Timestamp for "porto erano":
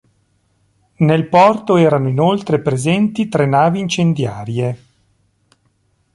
1.29-2.07